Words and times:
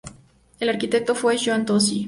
El 0.59 0.69
arquitecto 0.69 1.13
fue 1.13 1.37
Juan 1.37 1.63
Tosi. 1.63 1.99